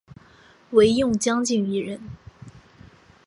[0.71, 2.01] 惟用将军一人。